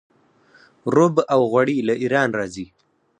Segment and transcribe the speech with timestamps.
[0.95, 2.67] رب او غوړي له ایران راځي.